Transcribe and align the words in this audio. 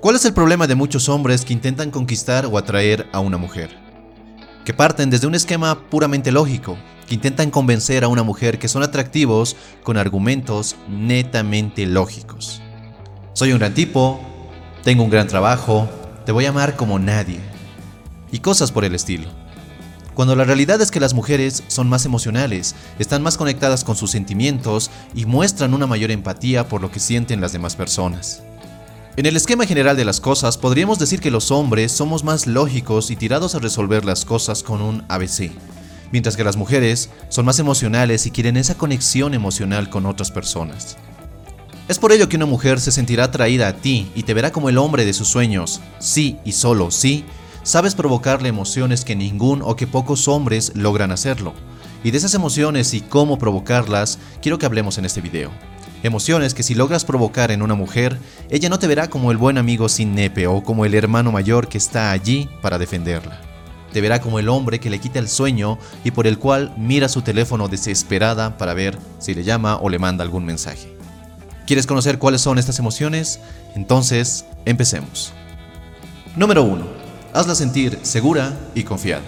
¿Cuál 0.00 0.16
es 0.16 0.24
el 0.24 0.32
problema 0.32 0.66
de 0.66 0.74
muchos 0.74 1.10
hombres 1.10 1.44
que 1.44 1.52
intentan 1.52 1.90
conquistar 1.90 2.46
o 2.46 2.56
atraer 2.56 3.06
a 3.12 3.20
una 3.20 3.36
mujer? 3.36 3.76
Que 4.64 4.72
parten 4.72 5.10
desde 5.10 5.26
un 5.26 5.34
esquema 5.34 5.78
puramente 5.90 6.32
lógico, 6.32 6.78
que 7.06 7.16
intentan 7.16 7.50
convencer 7.50 8.02
a 8.02 8.08
una 8.08 8.22
mujer 8.22 8.58
que 8.58 8.68
son 8.68 8.82
atractivos 8.82 9.56
con 9.82 9.98
argumentos 9.98 10.76
netamente 10.88 11.84
lógicos. 11.84 12.62
Soy 13.34 13.52
un 13.52 13.58
gran 13.58 13.74
tipo, 13.74 14.18
tengo 14.84 15.04
un 15.04 15.10
gran 15.10 15.28
trabajo, 15.28 15.86
te 16.24 16.32
voy 16.32 16.46
a 16.46 16.48
amar 16.48 16.76
como 16.76 16.98
nadie. 16.98 17.40
Y 18.32 18.38
cosas 18.38 18.72
por 18.72 18.86
el 18.86 18.94
estilo. 18.94 19.28
Cuando 20.14 20.34
la 20.34 20.44
realidad 20.44 20.80
es 20.80 20.90
que 20.90 21.00
las 21.00 21.12
mujeres 21.12 21.62
son 21.66 21.90
más 21.90 22.06
emocionales, 22.06 22.74
están 22.98 23.22
más 23.22 23.36
conectadas 23.36 23.84
con 23.84 23.96
sus 23.96 24.12
sentimientos 24.12 24.90
y 25.14 25.26
muestran 25.26 25.74
una 25.74 25.86
mayor 25.86 26.10
empatía 26.10 26.66
por 26.68 26.80
lo 26.80 26.90
que 26.90 27.00
sienten 27.00 27.42
las 27.42 27.52
demás 27.52 27.76
personas. 27.76 28.42
En 29.16 29.26
el 29.26 29.36
esquema 29.36 29.66
general 29.66 29.96
de 29.96 30.04
las 30.04 30.20
cosas, 30.20 30.56
podríamos 30.56 31.00
decir 31.00 31.20
que 31.20 31.32
los 31.32 31.50
hombres 31.50 31.90
somos 31.90 32.22
más 32.22 32.46
lógicos 32.46 33.10
y 33.10 33.16
tirados 33.16 33.56
a 33.56 33.58
resolver 33.58 34.04
las 34.04 34.24
cosas 34.24 34.62
con 34.62 34.80
un 34.80 35.04
ABC, 35.08 35.50
mientras 36.12 36.36
que 36.36 36.44
las 36.44 36.56
mujeres 36.56 37.10
son 37.28 37.44
más 37.44 37.58
emocionales 37.58 38.24
y 38.26 38.30
quieren 38.30 38.56
esa 38.56 38.76
conexión 38.76 39.34
emocional 39.34 39.90
con 39.90 40.06
otras 40.06 40.30
personas. 40.30 40.96
Es 41.88 41.98
por 41.98 42.12
ello 42.12 42.28
que 42.28 42.36
una 42.36 42.46
mujer 42.46 42.78
se 42.78 42.92
sentirá 42.92 43.24
atraída 43.24 43.66
a 43.66 43.72
ti 43.72 44.12
y 44.14 44.22
te 44.22 44.32
verá 44.32 44.52
como 44.52 44.68
el 44.68 44.78
hombre 44.78 45.04
de 45.04 45.12
sus 45.12 45.26
sueños, 45.26 45.80
sí 45.98 46.38
y 46.44 46.52
solo 46.52 46.92
sí, 46.92 47.24
sabes 47.64 47.96
provocarle 47.96 48.48
emociones 48.48 49.04
que 49.04 49.16
ningún 49.16 49.60
o 49.62 49.74
que 49.74 49.88
pocos 49.88 50.28
hombres 50.28 50.70
logran 50.76 51.10
hacerlo. 51.10 51.52
Y 52.04 52.12
de 52.12 52.18
esas 52.18 52.34
emociones 52.34 52.94
y 52.94 53.00
cómo 53.00 53.38
provocarlas, 53.38 54.20
quiero 54.40 54.58
que 54.58 54.66
hablemos 54.66 54.98
en 54.98 55.04
este 55.04 55.20
video. 55.20 55.50
Emociones 56.02 56.54
que 56.54 56.62
si 56.62 56.74
logras 56.74 57.04
provocar 57.04 57.50
en 57.50 57.60
una 57.60 57.74
mujer, 57.74 58.18
ella 58.48 58.70
no 58.70 58.78
te 58.78 58.86
verá 58.86 59.10
como 59.10 59.30
el 59.32 59.36
buen 59.36 59.58
amigo 59.58 59.88
sin 59.90 60.14
nepe 60.14 60.46
o 60.46 60.62
como 60.62 60.86
el 60.86 60.94
hermano 60.94 61.30
mayor 61.30 61.68
que 61.68 61.76
está 61.76 62.10
allí 62.10 62.48
para 62.62 62.78
defenderla. 62.78 63.40
Te 63.92 64.00
verá 64.00 64.20
como 64.20 64.38
el 64.38 64.48
hombre 64.48 64.80
que 64.80 64.88
le 64.88 64.98
quita 64.98 65.18
el 65.18 65.28
sueño 65.28 65.78
y 66.02 66.12
por 66.12 66.26
el 66.26 66.38
cual 66.38 66.72
mira 66.78 67.08
su 67.08 67.20
teléfono 67.20 67.68
desesperada 67.68 68.56
para 68.56 68.72
ver 68.72 68.98
si 69.18 69.34
le 69.34 69.44
llama 69.44 69.76
o 69.76 69.90
le 69.90 69.98
manda 69.98 70.24
algún 70.24 70.46
mensaje. 70.46 70.96
¿Quieres 71.66 71.86
conocer 71.86 72.18
cuáles 72.18 72.40
son 72.40 72.58
estas 72.58 72.78
emociones? 72.78 73.40
Entonces, 73.74 74.46
empecemos. 74.64 75.32
Número 76.34 76.62
1. 76.62 76.84
Hazla 77.34 77.54
sentir 77.54 77.98
segura 78.02 78.58
y 78.74 78.84
confiada. 78.84 79.22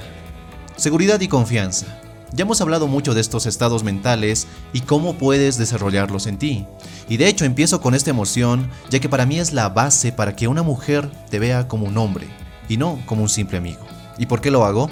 Seguridad 0.77 1.20
y 1.20 1.29
confianza. 1.29 2.02
Ya 2.34 2.44
hemos 2.44 2.62
hablado 2.62 2.86
mucho 2.86 3.12
de 3.12 3.20
estos 3.20 3.44
estados 3.44 3.84
mentales 3.84 4.47
y 4.72 4.80
cómo 4.80 5.19
puedes 5.19 5.58
desarrollarlos 5.58 6.27
en 6.27 6.39
ti. 6.39 6.66
Y 7.06 7.19
de 7.19 7.28
hecho 7.28 7.44
empiezo 7.44 7.83
con 7.83 7.94
esta 7.94 8.08
emoción 8.08 8.70
ya 8.89 9.00
que 9.00 9.11
para 9.11 9.27
mí 9.27 9.39
es 9.39 9.52
la 9.52 9.69
base 9.69 10.12
para 10.12 10.34
que 10.34 10.48
una 10.48 10.62
mujer 10.62 11.11
te 11.28 11.39
vea 11.39 11.69
como 11.69 11.86
un 11.86 11.98
hombre 11.98 12.28
y 12.70 12.78
no 12.78 12.98
como 13.05 13.22
un 13.22 13.28
simple 13.28 13.58
amigo. 13.58 13.80
¿Y 14.19 14.27
por 14.27 14.41
qué 14.41 14.50
lo 14.50 14.64
hago? 14.64 14.89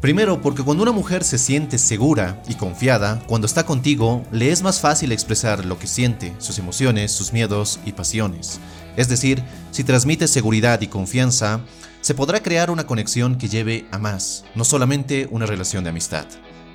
Primero, 0.00 0.40
porque 0.40 0.62
cuando 0.62 0.82
una 0.82 0.92
mujer 0.92 1.24
se 1.24 1.36
siente 1.36 1.76
segura 1.76 2.40
y 2.48 2.54
confiada, 2.54 3.20
cuando 3.26 3.46
está 3.46 3.66
contigo, 3.66 4.22
le 4.30 4.50
es 4.50 4.62
más 4.62 4.80
fácil 4.80 5.12
expresar 5.12 5.66
lo 5.66 5.78
que 5.78 5.88
siente, 5.88 6.32
sus 6.38 6.58
emociones, 6.58 7.12
sus 7.12 7.32
miedos 7.32 7.80
y 7.84 7.92
pasiones. 7.92 8.60
Es 8.96 9.08
decir, 9.08 9.42
si 9.72 9.84
transmites 9.84 10.30
seguridad 10.30 10.80
y 10.80 10.86
confianza, 10.86 11.60
se 12.00 12.14
podrá 12.14 12.42
crear 12.42 12.70
una 12.70 12.86
conexión 12.86 13.36
que 13.36 13.48
lleve 13.48 13.86
a 13.90 13.98
más, 13.98 14.44
no 14.54 14.64
solamente 14.64 15.28
una 15.30 15.46
relación 15.46 15.82
de 15.84 15.90
amistad. 15.90 16.26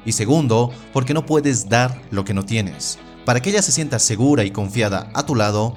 Y 0.05 0.13
segundo, 0.13 0.71
porque 0.91 1.13
no 1.13 1.25
puedes 1.25 1.69
dar 1.69 2.01
lo 2.11 2.25
que 2.25 2.33
no 2.33 2.43
tienes. 2.43 2.99
Para 3.25 3.41
que 3.41 3.49
ella 3.49 3.61
se 3.61 3.71
sienta 3.71 3.99
segura 3.99 4.43
y 4.43 4.51
confiada 4.51 5.09
a 5.13 5.25
tu 5.25 5.35
lado, 5.35 5.75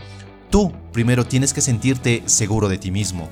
tú 0.51 0.73
primero 0.93 1.25
tienes 1.25 1.53
que 1.53 1.61
sentirte 1.61 2.23
seguro 2.27 2.69
de 2.69 2.79
ti 2.79 2.91
mismo. 2.91 3.29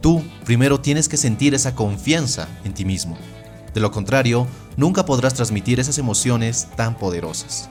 Tú 0.00 0.22
primero 0.44 0.80
tienes 0.80 1.08
que 1.08 1.18
sentir 1.18 1.54
esa 1.54 1.74
confianza 1.74 2.48
en 2.64 2.72
ti 2.72 2.84
mismo. 2.84 3.18
De 3.74 3.80
lo 3.80 3.90
contrario, 3.90 4.46
nunca 4.76 5.04
podrás 5.04 5.34
transmitir 5.34 5.78
esas 5.78 5.98
emociones 5.98 6.68
tan 6.76 6.96
poderosas. 6.96 7.68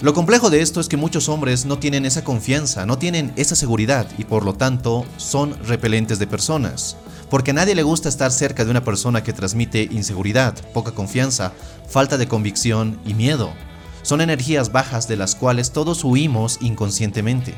Lo 0.00 0.12
complejo 0.12 0.50
de 0.50 0.60
esto 0.60 0.80
es 0.80 0.88
que 0.88 0.96
muchos 0.96 1.28
hombres 1.28 1.64
no 1.64 1.78
tienen 1.78 2.04
esa 2.04 2.24
confianza, 2.24 2.84
no 2.84 2.98
tienen 2.98 3.32
esa 3.36 3.56
seguridad 3.56 4.06
y 4.18 4.24
por 4.24 4.44
lo 4.44 4.54
tanto 4.54 5.06
son 5.16 5.56
repelentes 5.64 6.18
de 6.18 6.26
personas 6.26 6.96
porque 7.30 7.50
a 7.50 7.54
nadie 7.54 7.74
le 7.74 7.82
gusta 7.82 8.08
estar 8.08 8.30
cerca 8.30 8.64
de 8.64 8.70
una 8.70 8.84
persona 8.84 9.22
que 9.22 9.32
transmite 9.32 9.88
inseguridad, 9.90 10.54
poca 10.72 10.92
confianza, 10.92 11.52
falta 11.88 12.18
de 12.18 12.28
convicción 12.28 12.98
y 13.04 13.14
miedo. 13.14 13.52
Son 14.02 14.20
energías 14.20 14.70
bajas 14.70 15.08
de 15.08 15.16
las 15.16 15.34
cuales 15.34 15.72
todos 15.72 16.04
huimos 16.04 16.58
inconscientemente. 16.60 17.54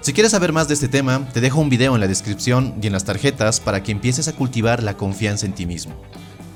Si 0.00 0.14
quieres 0.14 0.32
saber 0.32 0.52
más 0.52 0.66
de 0.66 0.74
este 0.74 0.88
tema, 0.88 1.28
te 1.34 1.42
dejo 1.42 1.60
un 1.60 1.68
video 1.68 1.94
en 1.94 2.00
la 2.00 2.08
descripción 2.08 2.74
y 2.80 2.86
en 2.86 2.94
las 2.94 3.04
tarjetas 3.04 3.60
para 3.60 3.82
que 3.82 3.92
empieces 3.92 4.28
a 4.28 4.32
cultivar 4.32 4.82
la 4.82 4.96
confianza 4.96 5.44
en 5.44 5.52
ti 5.52 5.66
mismo. 5.66 5.94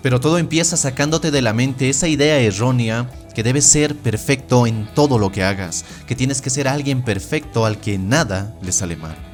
Pero 0.03 0.19
todo 0.19 0.39
empieza 0.39 0.79
sacándote 0.79 1.31
de 1.31 1.43
la 1.43 1.53
mente 1.53 1.91
esa 1.91 2.09
idea 2.09 2.39
errónea 2.39 3.11
que 3.35 3.43
debes 3.43 3.67
ser 3.67 3.97
perfecto 3.97 4.67
en 4.67 4.89
todo 4.95 5.19
lo 5.19 5.31
que 5.31 5.45
hagas, 5.45 5.85
que 6.07 6.15
tienes 6.15 6.41
que 6.41 6.51
ser 6.51 6.69
alguien 6.69 7.03
perfecto 7.03 7.67
al 7.67 7.79
que 7.79 7.99
nada 7.99 8.55
le 8.63 8.73
sale 8.73 8.97
mal. 8.97 9.34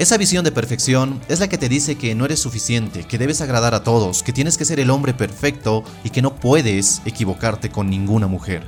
Esa 0.00 0.16
visión 0.16 0.46
de 0.46 0.50
perfección 0.50 1.20
es 1.28 1.40
la 1.40 1.48
que 1.48 1.58
te 1.58 1.68
dice 1.68 1.98
que 1.98 2.14
no 2.14 2.24
eres 2.24 2.40
suficiente, 2.40 3.04
que 3.04 3.18
debes 3.18 3.42
agradar 3.42 3.74
a 3.74 3.84
todos, 3.84 4.22
que 4.22 4.32
tienes 4.32 4.56
que 4.56 4.64
ser 4.64 4.80
el 4.80 4.88
hombre 4.88 5.12
perfecto 5.12 5.84
y 6.04 6.08
que 6.08 6.22
no 6.22 6.36
puedes 6.36 7.02
equivocarte 7.04 7.68
con 7.68 7.90
ninguna 7.90 8.26
mujer. 8.26 8.62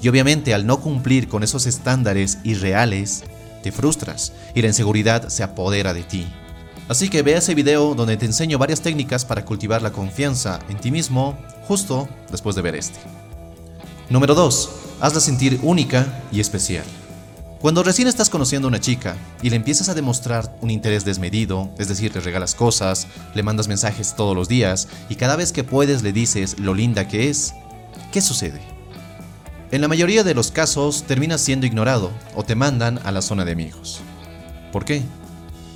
Y 0.00 0.08
obviamente 0.08 0.54
al 0.54 0.64
no 0.64 0.80
cumplir 0.80 1.28
con 1.28 1.42
esos 1.42 1.66
estándares 1.66 2.38
irreales, 2.44 3.24
te 3.62 3.72
frustras 3.72 4.32
y 4.54 4.62
la 4.62 4.68
inseguridad 4.68 5.28
se 5.28 5.42
apodera 5.42 5.92
de 5.92 6.02
ti. 6.02 6.26
Así 6.88 7.10
que 7.10 7.20
ve 7.20 7.34
ese 7.34 7.54
video 7.54 7.94
donde 7.94 8.16
te 8.16 8.24
enseño 8.24 8.56
varias 8.56 8.80
técnicas 8.80 9.26
para 9.26 9.44
cultivar 9.44 9.82
la 9.82 9.92
confianza 9.92 10.60
en 10.70 10.78
ti 10.78 10.90
mismo 10.90 11.38
justo 11.68 12.08
después 12.30 12.56
de 12.56 12.62
ver 12.62 12.74
este. 12.74 13.00
Número 14.08 14.34
2. 14.34 14.70
Hazla 15.02 15.20
sentir 15.20 15.60
única 15.62 16.22
y 16.32 16.40
especial. 16.40 16.86
Cuando 17.60 17.82
recién 17.82 18.08
estás 18.08 18.30
conociendo 18.30 18.68
a 18.68 18.70
una 18.70 18.80
chica 18.80 19.16
y 19.42 19.50
le 19.50 19.56
empiezas 19.56 19.90
a 19.90 19.94
demostrar 19.94 20.56
un 20.62 20.70
interés 20.70 21.04
desmedido, 21.04 21.68
es 21.76 21.88
decir, 21.88 22.14
le 22.14 22.22
regalas 22.22 22.54
cosas, 22.54 23.06
le 23.34 23.42
mandas 23.42 23.68
mensajes 23.68 24.16
todos 24.16 24.34
los 24.34 24.48
días 24.48 24.88
y 25.10 25.16
cada 25.16 25.36
vez 25.36 25.52
que 25.52 25.62
puedes 25.62 26.02
le 26.02 26.14
dices 26.14 26.58
lo 26.58 26.72
linda 26.72 27.06
que 27.06 27.28
es, 27.28 27.52
¿qué 28.12 28.22
sucede? 28.22 28.62
En 29.72 29.82
la 29.82 29.88
mayoría 29.88 30.24
de 30.24 30.34
los 30.34 30.50
casos 30.50 31.02
terminas 31.02 31.42
siendo 31.42 31.66
ignorado 31.66 32.10
o 32.34 32.44
te 32.44 32.54
mandan 32.54 32.98
a 33.04 33.12
la 33.12 33.20
zona 33.20 33.44
de 33.44 33.52
amigos. 33.52 34.00
¿Por 34.72 34.86
qué? 34.86 35.02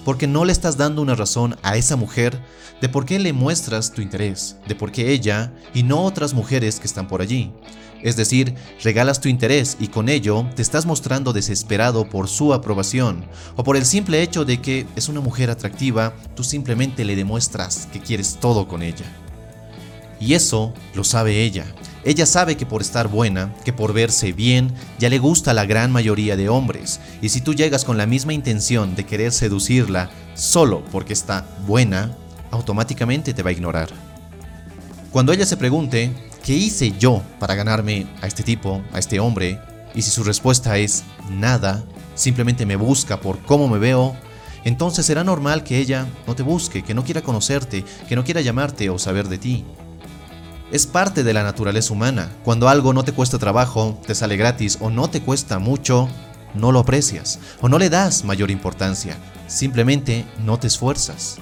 Porque 0.04 0.26
no 0.26 0.44
le 0.44 0.52
estás 0.52 0.76
dando 0.76 1.02
una 1.02 1.14
razón 1.14 1.56
a 1.62 1.76
esa 1.76 1.96
mujer 1.96 2.38
de 2.80 2.88
por 2.88 3.06
qué 3.06 3.18
le 3.18 3.32
muestras 3.32 3.92
tu 3.92 4.02
interés, 4.02 4.56
de 4.68 4.74
por 4.74 4.92
qué 4.92 5.12
ella 5.12 5.52
y 5.72 5.82
no 5.82 6.02
otras 6.02 6.34
mujeres 6.34 6.78
que 6.80 6.86
están 6.86 7.08
por 7.08 7.22
allí. 7.22 7.52
Es 8.02 8.16
decir, 8.16 8.54
regalas 8.82 9.20
tu 9.20 9.30
interés 9.30 9.78
y 9.80 9.88
con 9.88 10.10
ello 10.10 10.46
te 10.54 10.60
estás 10.60 10.84
mostrando 10.84 11.32
desesperado 11.32 12.06
por 12.06 12.28
su 12.28 12.52
aprobación 12.52 13.24
o 13.56 13.64
por 13.64 13.78
el 13.78 13.86
simple 13.86 14.22
hecho 14.22 14.44
de 14.44 14.60
que 14.60 14.86
es 14.94 15.08
una 15.08 15.20
mujer 15.20 15.48
atractiva, 15.48 16.14
tú 16.36 16.44
simplemente 16.44 17.06
le 17.06 17.16
demuestras 17.16 17.88
que 17.90 18.00
quieres 18.00 18.36
todo 18.38 18.68
con 18.68 18.82
ella. 18.82 19.23
Y 20.24 20.32
eso 20.32 20.72
lo 20.94 21.04
sabe 21.04 21.42
ella. 21.42 21.66
Ella 22.02 22.24
sabe 22.24 22.56
que 22.56 22.64
por 22.64 22.80
estar 22.80 23.08
buena, 23.08 23.54
que 23.62 23.74
por 23.74 23.92
verse 23.92 24.32
bien, 24.32 24.72
ya 24.98 25.10
le 25.10 25.18
gusta 25.18 25.50
a 25.50 25.54
la 25.54 25.66
gran 25.66 25.92
mayoría 25.92 26.34
de 26.34 26.48
hombres. 26.48 26.98
Y 27.20 27.28
si 27.28 27.42
tú 27.42 27.52
llegas 27.52 27.84
con 27.84 27.98
la 27.98 28.06
misma 28.06 28.32
intención 28.32 28.94
de 28.94 29.04
querer 29.04 29.32
seducirla 29.32 30.10
solo 30.34 30.82
porque 30.90 31.12
está 31.12 31.46
buena, 31.66 32.16
automáticamente 32.50 33.34
te 33.34 33.42
va 33.42 33.50
a 33.50 33.52
ignorar. 33.52 33.90
Cuando 35.10 35.32
ella 35.32 35.44
se 35.44 35.58
pregunte, 35.58 36.10
¿qué 36.42 36.54
hice 36.54 36.94
yo 36.98 37.22
para 37.38 37.54
ganarme 37.54 38.06
a 38.22 38.26
este 38.26 38.42
tipo, 38.42 38.82
a 38.94 38.98
este 38.98 39.20
hombre? 39.20 39.60
Y 39.94 40.00
si 40.00 40.10
su 40.10 40.24
respuesta 40.24 40.78
es 40.78 41.04
nada, 41.30 41.84
simplemente 42.14 42.64
me 42.64 42.76
busca 42.76 43.20
por 43.20 43.40
cómo 43.40 43.68
me 43.68 43.78
veo, 43.78 44.16
entonces 44.64 45.04
será 45.04 45.22
normal 45.22 45.64
que 45.64 45.78
ella 45.78 46.06
no 46.26 46.34
te 46.34 46.42
busque, 46.42 46.82
que 46.82 46.94
no 46.94 47.04
quiera 47.04 47.20
conocerte, 47.20 47.84
que 48.08 48.16
no 48.16 48.24
quiera 48.24 48.40
llamarte 48.40 48.88
o 48.88 48.98
saber 48.98 49.28
de 49.28 49.36
ti. 49.36 49.64
Es 50.72 50.86
parte 50.86 51.22
de 51.22 51.34
la 51.34 51.42
naturaleza 51.42 51.92
humana. 51.92 52.30
Cuando 52.42 52.68
algo 52.68 52.92
no 52.92 53.04
te 53.04 53.12
cuesta 53.12 53.38
trabajo, 53.38 54.00
te 54.06 54.14
sale 54.14 54.36
gratis 54.36 54.78
o 54.80 54.90
no 54.90 55.08
te 55.08 55.20
cuesta 55.20 55.58
mucho, 55.58 56.08
no 56.54 56.72
lo 56.72 56.80
aprecias 56.80 57.38
o 57.60 57.68
no 57.68 57.78
le 57.78 57.90
das 57.90 58.24
mayor 58.24 58.50
importancia. 58.50 59.16
Simplemente 59.46 60.24
no 60.42 60.58
te 60.58 60.66
esfuerzas. 60.66 61.38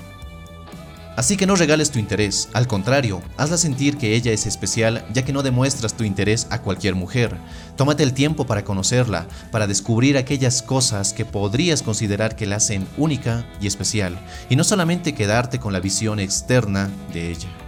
Así 1.15 1.37
que 1.37 1.47
no 1.47 1.57
regales 1.57 1.91
tu 1.91 1.99
interés, 1.99 2.49
al 2.55 2.67
contrario, 2.67 3.21
hazla 3.37 3.59
sentir 3.59 3.99
que 3.99 4.17
ella 4.17 4.33
es 4.33 4.47
especial 4.47 5.05
ya 5.13 5.25
que 5.25 5.33
no 5.33 5.43
demuestras 5.43 5.95
tu 5.95 6.05
interés 6.05 6.47
a 6.51 6.63
cualquier 6.63 6.95
mujer. 6.95 7.37
Tómate 7.77 8.03
el 8.03 8.15
tiempo 8.15 8.47
para 8.47 8.65
conocerla, 8.65 9.27
para 9.51 9.67
descubrir 9.67 10.17
aquellas 10.17 10.63
cosas 10.63 11.13
que 11.13 11.27
podrías 11.27 11.83
considerar 11.83 12.35
que 12.35 12.47
la 12.47 12.57
hacen 12.57 12.89
única 12.97 13.47
y 13.61 13.67
especial, 13.67 14.19
y 14.49 14.57
no 14.57 14.65
solamente 14.65 15.15
quedarte 15.15 15.61
con 15.61 15.75
la 15.75 15.81
visión 15.81 16.19
externa 16.19 16.91
de 17.13 17.31
ella. 17.31 17.62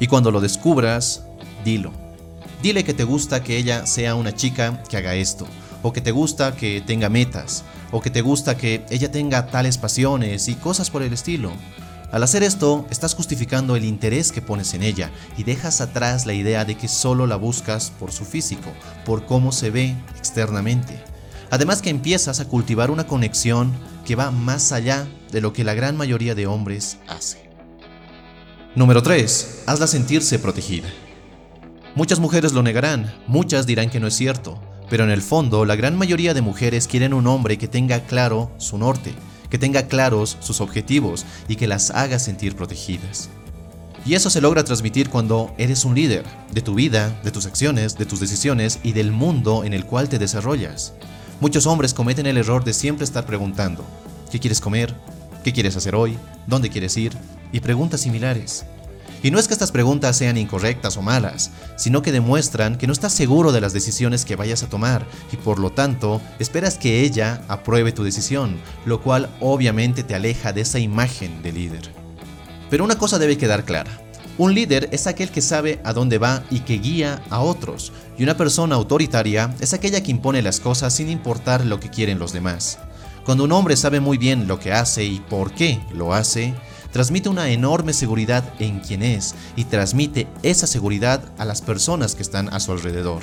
Y 0.00 0.06
cuando 0.06 0.30
lo 0.30 0.40
descubras, 0.40 1.24
dilo. 1.64 1.92
Dile 2.62 2.84
que 2.84 2.94
te 2.94 3.04
gusta 3.04 3.42
que 3.42 3.56
ella 3.56 3.86
sea 3.86 4.14
una 4.14 4.34
chica 4.34 4.82
que 4.88 4.96
haga 4.96 5.14
esto, 5.14 5.46
o 5.82 5.92
que 5.92 6.00
te 6.00 6.10
gusta 6.10 6.56
que 6.56 6.80
tenga 6.80 7.08
metas, 7.08 7.64
o 7.92 8.00
que 8.00 8.10
te 8.10 8.20
gusta 8.20 8.56
que 8.56 8.84
ella 8.90 9.10
tenga 9.10 9.46
tales 9.46 9.78
pasiones 9.78 10.48
y 10.48 10.54
cosas 10.54 10.90
por 10.90 11.02
el 11.02 11.12
estilo. 11.12 11.52
Al 12.10 12.22
hacer 12.22 12.42
esto, 12.42 12.86
estás 12.90 13.14
justificando 13.14 13.76
el 13.76 13.84
interés 13.84 14.32
que 14.32 14.40
pones 14.40 14.72
en 14.72 14.82
ella 14.82 15.10
y 15.36 15.44
dejas 15.44 15.80
atrás 15.80 16.24
la 16.24 16.32
idea 16.32 16.64
de 16.64 16.74
que 16.74 16.88
solo 16.88 17.26
la 17.26 17.36
buscas 17.36 17.92
por 17.98 18.12
su 18.12 18.24
físico, 18.24 18.70
por 19.04 19.26
cómo 19.26 19.52
se 19.52 19.70
ve 19.70 19.94
externamente. 20.16 20.98
Además 21.50 21.82
que 21.82 21.90
empiezas 21.90 22.40
a 22.40 22.46
cultivar 22.46 22.90
una 22.90 23.06
conexión 23.06 23.72
que 24.06 24.16
va 24.16 24.30
más 24.30 24.72
allá 24.72 25.06
de 25.30 25.40
lo 25.40 25.52
que 25.52 25.64
la 25.64 25.74
gran 25.74 25.96
mayoría 25.96 26.34
de 26.34 26.46
hombres 26.46 26.98
hace. 27.08 27.47
Número 28.78 29.02
3. 29.02 29.64
Hazla 29.66 29.88
sentirse 29.88 30.38
protegida. 30.38 30.88
Muchas 31.96 32.20
mujeres 32.20 32.52
lo 32.52 32.62
negarán, 32.62 33.12
muchas 33.26 33.66
dirán 33.66 33.90
que 33.90 33.98
no 33.98 34.06
es 34.06 34.14
cierto, 34.14 34.62
pero 34.88 35.02
en 35.02 35.10
el 35.10 35.20
fondo 35.20 35.64
la 35.64 35.74
gran 35.74 35.98
mayoría 35.98 36.32
de 36.32 36.42
mujeres 36.42 36.86
quieren 36.86 37.12
un 37.12 37.26
hombre 37.26 37.58
que 37.58 37.66
tenga 37.66 38.06
claro 38.06 38.52
su 38.58 38.78
norte, 38.78 39.14
que 39.50 39.58
tenga 39.58 39.88
claros 39.88 40.36
sus 40.38 40.60
objetivos 40.60 41.26
y 41.48 41.56
que 41.56 41.66
las 41.66 41.90
haga 41.90 42.20
sentir 42.20 42.54
protegidas. 42.54 43.30
Y 44.06 44.14
eso 44.14 44.30
se 44.30 44.40
logra 44.40 44.62
transmitir 44.62 45.10
cuando 45.10 45.52
eres 45.58 45.84
un 45.84 45.96
líder 45.96 46.24
de 46.52 46.62
tu 46.62 46.74
vida, 46.76 47.20
de 47.24 47.32
tus 47.32 47.46
acciones, 47.46 47.98
de 47.98 48.06
tus 48.06 48.20
decisiones 48.20 48.78
y 48.84 48.92
del 48.92 49.10
mundo 49.10 49.64
en 49.64 49.74
el 49.74 49.86
cual 49.86 50.08
te 50.08 50.20
desarrollas. 50.20 50.92
Muchos 51.40 51.66
hombres 51.66 51.94
cometen 51.94 52.26
el 52.26 52.36
error 52.36 52.62
de 52.62 52.74
siempre 52.74 53.02
estar 53.02 53.26
preguntando, 53.26 53.84
¿qué 54.30 54.38
quieres 54.38 54.60
comer? 54.60 54.94
¿Qué 55.42 55.52
quieres 55.52 55.74
hacer 55.74 55.96
hoy? 55.96 56.16
¿Dónde 56.46 56.70
quieres 56.70 56.96
ir? 56.96 57.12
Y 57.52 57.60
preguntas 57.60 58.00
similares. 58.00 58.64
Y 59.22 59.30
no 59.30 59.38
es 59.38 59.48
que 59.48 59.54
estas 59.54 59.72
preguntas 59.72 60.16
sean 60.16 60.36
incorrectas 60.36 60.96
o 60.96 61.02
malas, 61.02 61.50
sino 61.76 62.02
que 62.02 62.12
demuestran 62.12 62.78
que 62.78 62.86
no 62.86 62.92
estás 62.92 63.12
seguro 63.12 63.50
de 63.50 63.60
las 63.60 63.72
decisiones 63.72 64.24
que 64.24 64.36
vayas 64.36 64.62
a 64.62 64.68
tomar 64.68 65.04
y 65.32 65.36
por 65.36 65.58
lo 65.58 65.70
tanto 65.70 66.20
esperas 66.38 66.78
que 66.78 67.00
ella 67.00 67.42
apruebe 67.48 67.90
tu 67.90 68.04
decisión, 68.04 68.60
lo 68.86 69.02
cual 69.02 69.28
obviamente 69.40 70.04
te 70.04 70.14
aleja 70.14 70.52
de 70.52 70.60
esa 70.60 70.78
imagen 70.78 71.42
de 71.42 71.52
líder. 71.52 71.90
Pero 72.70 72.84
una 72.84 72.98
cosa 72.98 73.18
debe 73.18 73.38
quedar 73.38 73.64
clara. 73.64 73.90
Un 74.36 74.54
líder 74.54 74.88
es 74.92 75.08
aquel 75.08 75.30
que 75.30 75.40
sabe 75.40 75.80
a 75.82 75.92
dónde 75.92 76.18
va 76.18 76.44
y 76.48 76.60
que 76.60 76.78
guía 76.78 77.20
a 77.28 77.40
otros, 77.40 77.92
y 78.16 78.22
una 78.22 78.36
persona 78.36 78.76
autoritaria 78.76 79.52
es 79.58 79.72
aquella 79.72 80.00
que 80.00 80.12
impone 80.12 80.42
las 80.42 80.60
cosas 80.60 80.94
sin 80.94 81.08
importar 81.08 81.66
lo 81.66 81.80
que 81.80 81.90
quieren 81.90 82.20
los 82.20 82.32
demás. 82.32 82.78
Cuando 83.24 83.42
un 83.42 83.52
hombre 83.52 83.76
sabe 83.76 83.98
muy 83.98 84.16
bien 84.16 84.46
lo 84.46 84.60
que 84.60 84.72
hace 84.72 85.04
y 85.04 85.18
por 85.18 85.52
qué 85.52 85.80
lo 85.92 86.14
hace, 86.14 86.54
transmite 86.92 87.28
una 87.28 87.50
enorme 87.50 87.92
seguridad 87.92 88.44
en 88.58 88.80
quien 88.80 89.02
es 89.02 89.34
y 89.56 89.64
transmite 89.64 90.26
esa 90.42 90.66
seguridad 90.66 91.22
a 91.38 91.44
las 91.44 91.62
personas 91.62 92.14
que 92.14 92.22
están 92.22 92.52
a 92.52 92.60
su 92.60 92.72
alrededor. 92.72 93.22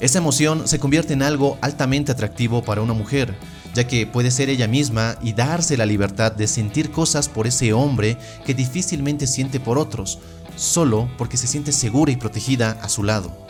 Esa 0.00 0.18
emoción 0.18 0.68
se 0.68 0.78
convierte 0.78 1.12
en 1.12 1.22
algo 1.22 1.58
altamente 1.60 2.12
atractivo 2.12 2.62
para 2.62 2.82
una 2.82 2.92
mujer, 2.92 3.34
ya 3.74 3.86
que 3.86 4.06
puede 4.06 4.30
ser 4.30 4.48
ella 4.48 4.68
misma 4.68 5.16
y 5.22 5.32
darse 5.32 5.76
la 5.76 5.86
libertad 5.86 6.30
de 6.32 6.46
sentir 6.46 6.90
cosas 6.90 7.28
por 7.28 7.46
ese 7.46 7.72
hombre 7.72 8.16
que 8.46 8.54
difícilmente 8.54 9.26
siente 9.26 9.58
por 9.58 9.76
otros, 9.76 10.20
solo 10.56 11.10
porque 11.18 11.36
se 11.36 11.48
siente 11.48 11.72
segura 11.72 12.12
y 12.12 12.16
protegida 12.16 12.78
a 12.80 12.88
su 12.88 13.02
lado. 13.02 13.47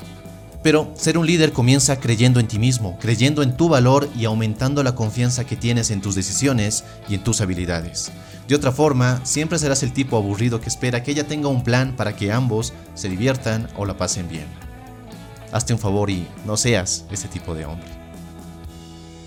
Pero 0.62 0.93
ser 0.96 1.19
un 1.19 1.26
líder 1.26 1.52
comienza 1.52 2.00
creyendo 2.00 2.40
en 2.40 2.49
ti 2.49 2.58
mismo, 2.58 2.99
creyendo 2.99 3.43
en 3.43 3.56
tu 3.56 3.69
valor 3.69 4.08
y 4.16 4.25
aumentando 4.25 4.82
la 4.82 4.94
confianza 4.94 5.44
que 5.44 5.56
tienes 5.56 5.90
en 5.90 6.00
tus 6.00 6.14
decisiones 6.14 6.84
y 7.08 7.14
en 7.14 7.22
tus 7.22 7.40
habilidades. 7.40 8.10
De 8.49 8.55
otra 8.55 8.72
forma, 8.72 9.20
siempre 9.25 9.58
serás 9.58 9.82
el 9.82 9.93
tipo 9.93 10.16
aburrido 10.16 10.60
que 10.60 10.69
espera 10.69 11.02
que 11.02 11.12
ella 11.12 11.26
tenga 11.26 11.49
un 11.49 11.62
plan 11.62 11.94
para 11.96 12.16
que 12.16 12.32
ambos 12.32 12.72
se 12.94 13.08
diviertan 13.08 13.69
o 13.76 13.87
la 13.87 13.96
pasen 13.96 14.28
bien. 14.28 14.46
Hazte 15.52 15.72
un 15.72 15.78
favor 15.78 16.10
y 16.10 16.26
no 16.44 16.56
seas 16.56 17.05
ese 17.10 17.28
tipo 17.28 17.55
de 17.55 17.64
hombre. 17.64 17.98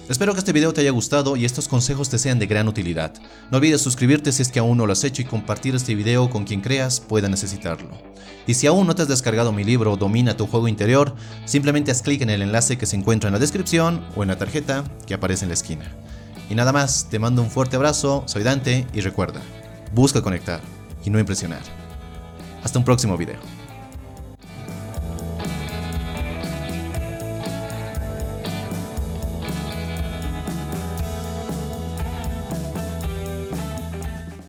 Espero 0.10 0.34
que 0.34 0.40
este 0.40 0.52
video 0.52 0.74
te 0.74 0.82
haya 0.82 0.92
gustado 0.92 1.38
y 1.38 1.46
estos 1.46 1.68
consejos 1.68 2.10
te 2.10 2.18
sean 2.18 2.38
de 2.38 2.48
gran 2.48 2.68
utilidad. 2.68 3.14
No 3.50 3.58
olvides 3.58 3.82
suscribirte 3.82 4.32
si 4.32 4.42
es 4.42 4.50
que 4.50 4.60
aún 4.60 4.78
no 4.78 4.86
lo 4.86 4.94
has 4.94 5.04
hecho 5.04 5.22
y 5.22 5.26
compartir 5.26 5.74
este 5.76 5.96
video 5.96 6.30
con 6.30 6.44
quien 6.44 6.62
creas 6.62 7.00
pueda 7.00 7.30
necesitarlo. 7.30 7.90
Y 8.46 8.56
si 8.56 8.68
aún 8.68 8.88
no 8.88 8.96
te 8.96 9.04
has 9.04 9.08
descargado 9.08 9.54
mi 9.54 9.64
libro 9.64 9.96
Domina 9.96 10.36
tu 10.36 10.48
juego 10.48 10.68
interior, 10.68 11.16
simplemente 11.46 11.92
haz 11.92 12.02
clic 12.02 12.22
en 12.22 12.30
el 12.30 12.42
enlace 12.42 12.78
que 12.78 12.86
se 12.86 12.98
encuentra 12.98 13.30
en 13.30 13.34
la 13.34 13.40
descripción 13.40 14.06
o 14.16 14.24
en 14.24 14.30
la 14.30 14.38
tarjeta 14.38 14.84
que 15.08 15.14
aparece 15.14 15.46
en 15.46 15.50
la 15.50 15.56
esquina. 15.56 15.86
Y 16.50 16.56
nada 16.56 16.74
más, 16.74 17.08
te 17.10 17.20
mando 17.20 17.42
un 17.42 17.50
fuerte 17.50 17.78
abrazo, 17.78 18.24
soy 18.26 18.44
Dante 18.44 18.86
y 18.94 19.02
recuerda, 19.02 19.42
busca 19.94 20.22
conectar 20.22 20.60
y 21.06 21.10
no 21.10 21.20
impresionar. 21.20 21.62
Hasta 22.64 22.78
un 22.78 22.86
próximo 22.86 23.16
video. 23.16 23.61